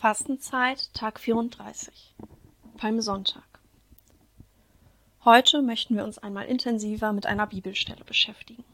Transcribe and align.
Fastenzeit, 0.00 0.88
Tag 0.94 1.20
34. 1.20 2.14
Palmsonntag. 2.78 3.44
Heute 5.26 5.60
möchten 5.60 5.94
wir 5.94 6.04
uns 6.04 6.16
einmal 6.16 6.46
intensiver 6.46 7.12
mit 7.12 7.26
einer 7.26 7.46
Bibelstelle 7.46 8.02
beschäftigen. 8.06 8.64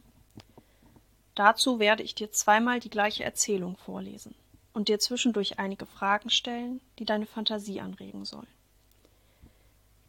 Dazu 1.35 1.81
werde 1.81 2.05
ich 2.05 2.15
dir 2.15 2.31
zweimal 2.31 2.79
die 2.79 2.91
gleiche 2.91 3.25
Erzählung 3.25 3.77
vorlesen 3.77 4.37
und 4.73 4.87
dir 4.87 5.01
zwischendurch 5.01 5.59
einige 5.59 5.85
Fragen 5.85 6.31
stellen, 6.31 6.81
die 7.01 7.05
deine 7.05 7.27
Fantasie 7.27 7.81
anregen 7.81 8.25
sollen. 8.25 8.47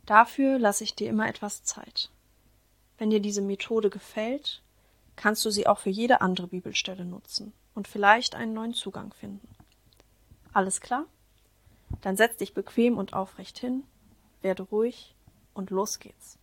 Dafür 0.05 0.59
lasse 0.59 0.83
ich 0.83 0.93
dir 0.93 1.09
immer 1.09 1.27
etwas 1.27 1.63
Zeit. 1.63 2.11
Wenn 2.99 3.09
dir 3.09 3.21
diese 3.21 3.41
Methode 3.41 3.89
gefällt, 3.89 4.61
kannst 5.15 5.43
du 5.45 5.49
sie 5.49 5.65
auch 5.65 5.79
für 5.79 5.89
jede 5.89 6.21
andere 6.21 6.45
Bibelstelle 6.45 7.05
nutzen 7.05 7.53
und 7.73 7.87
vielleicht 7.87 8.35
einen 8.35 8.53
neuen 8.53 8.75
Zugang 8.75 9.11
finden. 9.15 9.56
Alles 10.57 10.81
klar? 10.81 11.05
Dann 12.01 12.17
setz 12.17 12.37
dich 12.37 12.55
bequem 12.55 12.97
und 12.97 13.13
aufrecht 13.13 13.59
hin, 13.59 13.83
werde 14.41 14.63
ruhig 14.63 15.13
und 15.53 15.69
los 15.69 15.99
geht's. 15.99 16.39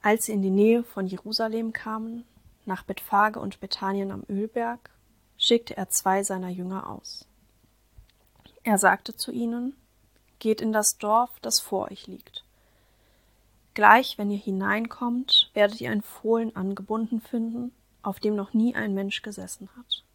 Als 0.00 0.24
sie 0.24 0.32
in 0.32 0.40
die 0.40 0.48
Nähe 0.48 0.84
von 0.84 1.06
Jerusalem 1.06 1.74
kamen, 1.74 2.24
nach 2.64 2.82
Bethphage 2.82 3.38
und 3.38 3.60
Bethanien 3.60 4.10
am 4.10 4.22
Ölberg, 4.30 4.88
schickte 5.36 5.76
er 5.76 5.90
zwei 5.90 6.22
seiner 6.22 6.48
Jünger 6.48 6.88
aus. 6.88 7.26
Er 8.62 8.78
sagte 8.78 9.14
zu 9.14 9.30
ihnen, 9.30 9.76
Geht 10.38 10.62
in 10.62 10.72
das 10.72 10.96
Dorf, 10.96 11.38
das 11.42 11.60
vor 11.60 11.90
euch 11.90 12.06
liegt. 12.06 12.42
Gleich, 13.74 14.16
wenn 14.16 14.30
ihr 14.30 14.38
hineinkommt, 14.38 15.50
werdet 15.52 15.78
ihr 15.82 15.90
ein 15.90 16.00
Fohlen 16.00 16.56
angebunden 16.56 17.20
finden, 17.20 17.70
auf 18.00 18.18
dem 18.18 18.34
noch 18.34 18.54
nie 18.54 18.74
ein 18.74 18.94
Mensch 18.94 19.20
gesessen 19.20 19.68
hat 19.76 20.06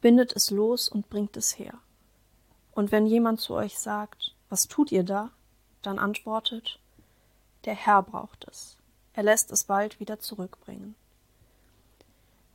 bindet 0.00 0.34
es 0.34 0.50
los 0.50 0.88
und 0.88 1.08
bringt 1.08 1.36
es 1.36 1.58
her. 1.58 1.74
Und 2.72 2.92
wenn 2.92 3.06
jemand 3.06 3.40
zu 3.40 3.54
euch 3.54 3.78
sagt, 3.78 4.34
was 4.48 4.68
tut 4.68 4.92
ihr 4.92 5.02
da? 5.02 5.30
Dann 5.82 5.98
antwortet, 5.98 6.78
der 7.64 7.74
Herr 7.74 8.02
braucht 8.02 8.46
es. 8.48 8.76
Er 9.12 9.24
lässt 9.24 9.50
es 9.50 9.64
bald 9.64 10.00
wieder 10.00 10.20
zurückbringen. 10.20 10.94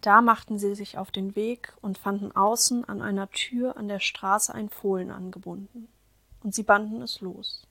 Da 0.01 0.21
machten 0.21 0.59
sie 0.59 0.75
sich 0.75 0.97
auf 0.97 1.11
den 1.11 1.35
Weg 1.35 1.73
und 1.81 1.97
fanden 1.97 2.33
außen 2.33 2.83
an 2.85 3.01
einer 3.01 3.29
Tür 3.31 3.77
an 3.77 3.87
der 3.87 3.99
Straße 3.99 4.53
ein 4.53 4.69
Fohlen 4.69 5.11
angebunden, 5.11 5.87
und 6.41 6.53
sie 6.53 6.63
banden 6.63 7.01
es 7.01 7.21
los. 7.21 7.65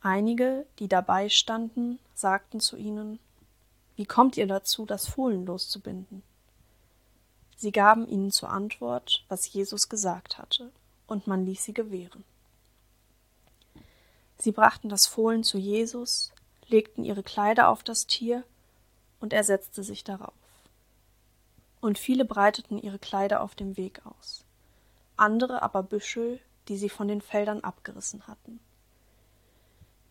Einige, 0.00 0.66
die 0.80 0.88
dabei 0.88 1.28
standen, 1.28 2.00
sagten 2.14 2.58
zu 2.58 2.76
ihnen, 2.76 3.20
Wie 3.94 4.06
kommt 4.06 4.36
ihr 4.36 4.48
dazu, 4.48 4.84
das 4.84 5.06
Fohlen 5.06 5.46
loszubinden? 5.46 6.24
Sie 7.62 7.70
gaben 7.70 8.08
ihnen 8.08 8.32
zur 8.32 8.48
Antwort, 8.48 9.24
was 9.28 9.52
Jesus 9.52 9.88
gesagt 9.88 10.36
hatte, 10.36 10.72
und 11.06 11.28
man 11.28 11.46
ließ 11.46 11.62
sie 11.62 11.72
gewähren. 11.72 12.24
Sie 14.36 14.50
brachten 14.50 14.88
das 14.88 15.06
Fohlen 15.06 15.44
zu 15.44 15.58
Jesus, 15.58 16.32
legten 16.66 17.04
ihre 17.04 17.22
Kleider 17.22 17.68
auf 17.68 17.84
das 17.84 18.06
Tier, 18.06 18.42
und 19.20 19.32
er 19.32 19.44
setzte 19.44 19.84
sich 19.84 20.02
darauf. 20.02 20.34
Und 21.80 22.00
viele 22.00 22.24
breiteten 22.24 22.82
ihre 22.82 22.98
Kleider 22.98 23.40
auf 23.40 23.54
dem 23.54 23.76
Weg 23.76 24.04
aus, 24.06 24.44
andere 25.16 25.62
aber 25.62 25.84
Büschel, 25.84 26.40
die 26.66 26.76
sie 26.76 26.88
von 26.88 27.06
den 27.06 27.20
Feldern 27.20 27.60
abgerissen 27.60 28.26
hatten. 28.26 28.58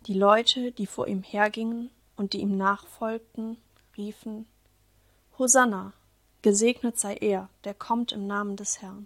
Die 0.07 0.17
Leute, 0.17 0.71
die 0.71 0.87
vor 0.87 1.05
ihm 1.05 1.21
hergingen 1.21 1.91
und 2.15 2.31
die 2.31 2.39
ihm 2.39 2.55
nachfolgten, 2.55 3.57
riefen 3.97 4.47
Hosanna, 5.37 5.91
Gesegnet 6.41 6.99
sei 6.99 7.15
er, 7.17 7.49
der 7.63 7.75
kommt 7.75 8.11
im 8.11 8.25
Namen 8.25 8.55
des 8.55 8.81
Herrn. 8.81 9.05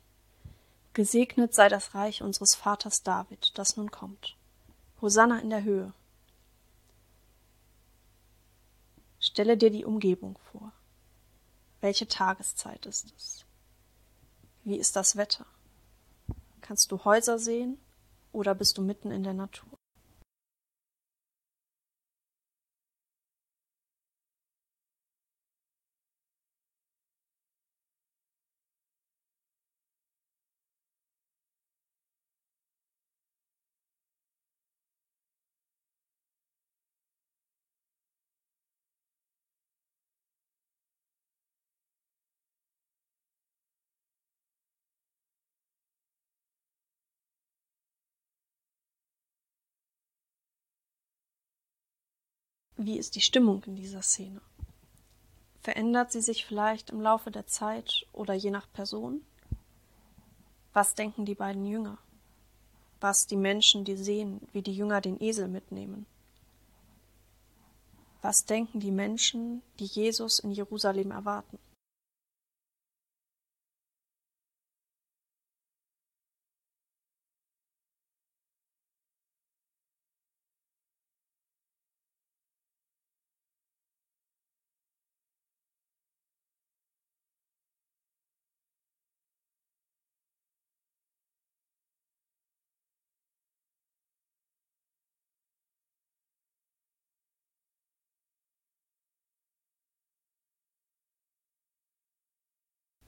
Gesegnet 0.94 1.54
sei 1.54 1.68
das 1.68 1.94
Reich 1.94 2.22
unseres 2.22 2.56
Vaters 2.56 3.04
David, 3.04 3.58
das 3.58 3.76
nun 3.76 3.92
kommt. 3.92 4.38
Hosanna 5.02 5.40
in 5.40 5.50
der 5.50 5.64
Höhe. 5.64 5.94
Stelle 9.20 9.58
dir 9.58 9.70
die 9.70 9.84
Umgebung 9.84 10.38
vor. 10.52 10.72
Welche 11.82 12.08
Tageszeit 12.08 12.86
ist 12.86 13.14
es? 13.18 13.46
Wie 14.64 14.78
ist 14.78 14.96
das 14.96 15.18
Wetter? 15.18 15.46
Kannst 16.62 16.92
du 16.92 17.04
Häuser 17.04 17.38
sehen 17.38 17.78
oder 18.32 18.56
bist 18.56 18.78
du 18.78 18.82
mitten 18.82 19.12
in 19.12 19.24
der 19.24 19.34
Natur? 19.34 19.75
Wie 52.78 52.98
ist 52.98 53.16
die 53.16 53.22
Stimmung 53.22 53.64
in 53.64 53.76
dieser 53.76 54.02
Szene? 54.02 54.42
Verändert 55.62 56.12
sie 56.12 56.22
sich 56.22 56.46
vielleicht 56.46 56.90
im 56.90 57.02
Laufe 57.02 57.32
der 57.32 57.48
Zeit 57.48 58.06
oder 58.12 58.34
je 58.34 58.52
nach 58.52 58.72
Person? 58.74 59.22
Was 60.74 60.94
denken 60.94 61.26
die 61.26 61.36
beiden 61.36 61.66
Jünger? 61.66 61.98
Was 63.00 63.28
die 63.28 63.38
Menschen, 63.38 63.86
die 63.86 63.96
sehen, 63.96 64.42
wie 64.52 64.62
die 64.62 64.76
Jünger 64.76 65.00
den 65.00 65.22
Esel 65.22 65.48
mitnehmen? 65.48 66.06
Was 68.22 68.46
denken 68.46 68.82
die 68.82 68.92
Menschen, 68.92 69.62
die 69.80 69.86
Jesus 69.86 70.40
in 70.40 70.52
Jerusalem 70.52 71.12
erwarten? 71.12 71.60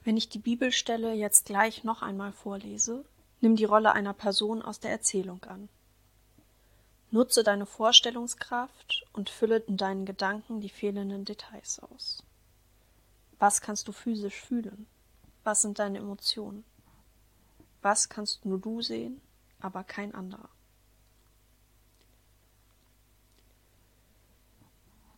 Wenn 0.08 0.16
ich 0.16 0.30
die 0.30 0.38
Bibelstelle 0.38 1.12
jetzt 1.12 1.44
gleich 1.44 1.84
noch 1.84 2.00
einmal 2.00 2.32
vorlese, 2.32 3.04
nimm 3.42 3.56
die 3.56 3.66
Rolle 3.66 3.92
einer 3.92 4.14
Person 4.14 4.62
aus 4.62 4.80
der 4.80 4.90
Erzählung 4.90 5.44
an. 5.44 5.68
Nutze 7.10 7.44
deine 7.44 7.66
Vorstellungskraft 7.66 9.04
und 9.12 9.28
fülle 9.28 9.58
in 9.58 9.76
deinen 9.76 10.06
Gedanken 10.06 10.62
die 10.62 10.70
fehlenden 10.70 11.26
Details 11.26 11.80
aus. 11.80 12.22
Was 13.38 13.60
kannst 13.60 13.86
du 13.86 13.92
physisch 13.92 14.40
fühlen? 14.40 14.86
Was 15.44 15.60
sind 15.60 15.78
deine 15.78 15.98
Emotionen? 15.98 16.64
Was 17.82 18.08
kannst 18.08 18.46
nur 18.46 18.60
du 18.60 18.80
sehen, 18.80 19.20
aber 19.60 19.84
kein 19.84 20.14
anderer? 20.14 20.48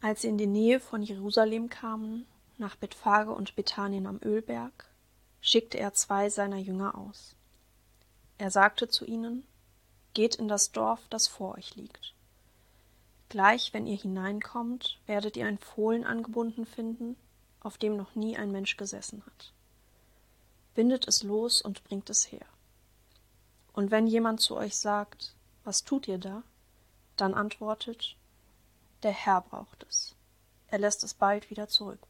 Als 0.00 0.22
sie 0.22 0.28
in 0.28 0.36
die 0.36 0.48
Nähe 0.48 0.80
von 0.80 1.00
Jerusalem 1.04 1.68
kamen, 1.68 2.26
nach 2.60 2.76
Bethphage 2.76 3.32
und 3.32 3.56
Bethanien 3.56 4.06
am 4.06 4.20
Ölberg, 4.22 4.86
schickte 5.40 5.78
er 5.78 5.94
zwei 5.94 6.30
seiner 6.30 6.58
Jünger 6.58 6.96
aus. 6.96 7.34
Er 8.38 8.50
sagte 8.50 8.88
zu 8.88 9.04
ihnen, 9.04 9.44
Geht 10.12 10.34
in 10.34 10.48
das 10.48 10.72
Dorf, 10.72 11.00
das 11.08 11.28
vor 11.28 11.56
euch 11.56 11.76
liegt. 11.76 12.14
Gleich, 13.28 13.72
wenn 13.72 13.86
ihr 13.86 13.96
hineinkommt, 13.96 14.98
werdet 15.06 15.36
ihr 15.36 15.46
ein 15.46 15.58
Fohlen 15.58 16.04
angebunden 16.04 16.66
finden, 16.66 17.16
auf 17.60 17.78
dem 17.78 17.96
noch 17.96 18.16
nie 18.16 18.36
ein 18.36 18.50
Mensch 18.50 18.76
gesessen 18.76 19.24
hat. 19.24 19.52
Bindet 20.74 21.06
es 21.06 21.22
los 21.22 21.62
und 21.62 21.84
bringt 21.84 22.10
es 22.10 22.32
her. 22.32 22.46
Und 23.72 23.90
wenn 23.90 24.08
jemand 24.08 24.40
zu 24.40 24.56
euch 24.56 24.76
sagt, 24.76 25.34
was 25.62 25.84
tut 25.84 26.08
ihr 26.08 26.18
da? 26.18 26.42
Dann 27.16 27.34
antwortet, 27.34 28.16
der 29.04 29.12
Herr 29.12 29.42
braucht 29.42 29.86
es. 29.88 30.16
Er 30.68 30.78
lässt 30.78 31.04
es 31.04 31.14
bald 31.14 31.50
wieder 31.50 31.68
zurückbringen. 31.68 32.09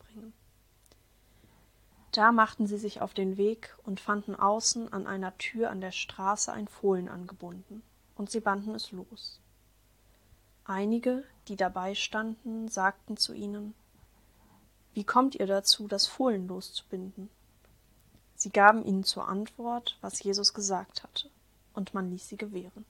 Da 2.13 2.33
machten 2.33 2.67
sie 2.67 2.79
sich 2.79 3.01
auf 3.01 3.15
den 3.15 3.37
Weg 3.37 3.77
und 3.85 4.01
fanden 4.01 4.35
außen 4.35 4.93
an 4.93 5.07
einer 5.07 5.37
Tür 5.39 5.71
an 5.71 5.81
der 5.81 5.93
Straße 5.93 6.53
ein 6.53 6.67
Fohlen 6.67 7.09
angebunden, 7.09 7.83
und 8.17 8.31
sie 8.31 8.41
banden 8.41 8.75
es 8.75 8.91
los. 8.91 9.41
Einige, 10.65 11.25
die 11.49 11.57
dabei 11.57 11.95
standen, 11.95 12.69
sagten 12.69 13.17
zu 13.17 13.33
ihnen 13.33 13.75
Wie 14.93 15.05
kommt 15.05 15.37
ihr 15.37 15.47
dazu, 15.47 15.87
das 15.87 16.09
Fohlen 16.09 16.49
loszubinden? 16.49 17.31
Sie 18.35 18.51
gaben 18.51 18.85
ihnen 18.85 19.05
zur 19.05 19.29
Antwort, 19.29 19.97
was 20.01 20.23
Jesus 20.23 20.53
gesagt 20.53 21.05
hatte, 21.05 21.31
und 21.75 21.95
man 21.95 22.11
ließ 22.11 22.29
sie 22.29 22.37
gewähren. 22.37 22.85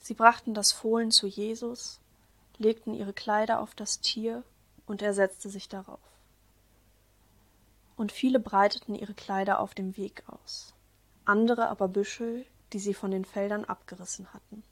Sie 0.00 0.14
brachten 0.14 0.54
das 0.54 0.72
Fohlen 0.72 1.10
zu 1.10 1.26
Jesus, 1.26 2.00
legten 2.58 2.94
ihre 2.94 3.12
Kleider 3.12 3.60
auf 3.60 3.74
das 3.74 4.00
Tier, 4.00 4.42
und 4.86 5.02
er 5.02 5.14
setzte 5.14 5.50
sich 5.50 5.68
darauf. 5.68 6.15
Und 7.96 8.12
viele 8.12 8.38
breiteten 8.38 8.94
ihre 8.94 9.14
Kleider 9.14 9.58
auf 9.60 9.74
dem 9.74 9.96
Weg 9.96 10.22
aus, 10.26 10.74
andere 11.24 11.68
aber 11.68 11.88
Büschel, 11.88 12.46
die 12.72 12.78
sie 12.78 12.94
von 12.94 13.10
den 13.10 13.24
Feldern 13.24 13.64
abgerissen 13.64 14.32
hatten. 14.32 14.62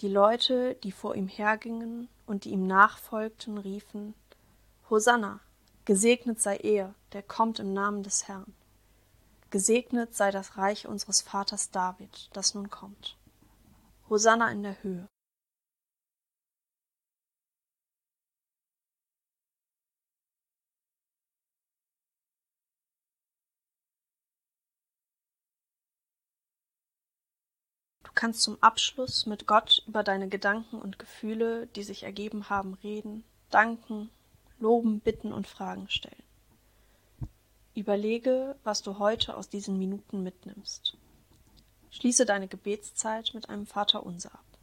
Die 0.00 0.08
Leute, 0.08 0.74
die 0.76 0.92
vor 0.92 1.14
ihm 1.14 1.28
hergingen 1.28 2.08
und 2.26 2.44
die 2.44 2.50
ihm 2.50 2.66
nachfolgten, 2.66 3.58
riefen 3.58 4.14
Hosanna, 4.90 5.40
gesegnet 5.84 6.40
sei 6.40 6.56
er, 6.56 6.94
der 7.12 7.22
kommt 7.22 7.58
im 7.58 7.72
Namen 7.72 8.02
des 8.02 8.28
Herrn. 8.28 8.54
Gesegnet 9.50 10.14
sei 10.14 10.30
das 10.30 10.56
Reich 10.56 10.86
unseres 10.86 11.22
Vaters 11.22 11.70
David, 11.70 12.28
das 12.32 12.54
nun 12.54 12.70
kommt. 12.70 13.16
Hosanna 14.10 14.50
in 14.50 14.62
der 14.62 14.82
Höhe. 14.82 15.08
Kannst 28.24 28.40
zum 28.40 28.56
Abschluss 28.62 29.26
mit 29.26 29.46
Gott 29.46 29.82
über 29.86 30.02
deine 30.02 30.28
Gedanken 30.28 30.80
und 30.80 30.98
Gefühle, 30.98 31.66
die 31.76 31.82
sich 31.82 32.04
ergeben 32.04 32.48
haben, 32.48 32.72
reden, 32.82 33.22
danken, 33.50 34.08
loben, 34.58 35.00
bitten 35.00 35.30
und 35.30 35.46
Fragen 35.46 35.90
stellen. 35.90 36.22
Überlege, 37.74 38.56
was 38.64 38.80
du 38.80 38.98
heute 38.98 39.36
aus 39.36 39.50
diesen 39.50 39.78
Minuten 39.78 40.22
mitnimmst. 40.22 40.96
Schließe 41.90 42.24
deine 42.24 42.48
Gebetszeit 42.48 43.32
mit 43.34 43.50
einem 43.50 43.66
Vaterunser 43.66 44.32
ab. 44.32 44.53